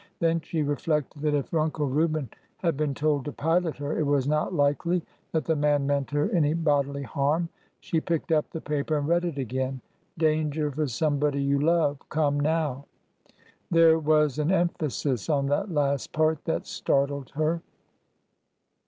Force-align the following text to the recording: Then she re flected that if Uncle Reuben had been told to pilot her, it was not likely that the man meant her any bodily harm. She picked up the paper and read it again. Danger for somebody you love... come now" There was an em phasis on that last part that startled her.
Then 0.17 0.41
she 0.41 0.63
re 0.63 0.77
flected 0.77 1.21
that 1.21 1.35
if 1.35 1.53
Uncle 1.53 1.87
Reuben 1.87 2.27
had 2.57 2.75
been 2.75 2.95
told 2.95 3.23
to 3.25 3.31
pilot 3.31 3.77
her, 3.77 3.99
it 3.99 4.07
was 4.07 4.27
not 4.27 4.51
likely 4.51 5.03
that 5.31 5.45
the 5.45 5.55
man 5.55 5.85
meant 5.85 6.09
her 6.09 6.27
any 6.31 6.55
bodily 6.55 7.03
harm. 7.03 7.49
She 7.81 8.01
picked 8.01 8.31
up 8.31 8.49
the 8.49 8.61
paper 8.61 8.97
and 8.97 9.07
read 9.07 9.25
it 9.25 9.37
again. 9.37 9.79
Danger 10.17 10.71
for 10.71 10.87
somebody 10.87 11.43
you 11.43 11.59
love... 11.59 11.99
come 12.09 12.39
now" 12.39 12.85
There 13.69 13.99
was 13.99 14.39
an 14.39 14.51
em 14.51 14.69
phasis 14.69 15.29
on 15.31 15.45
that 15.49 15.71
last 15.71 16.11
part 16.11 16.45
that 16.45 16.65
startled 16.65 17.29
her. 17.35 17.61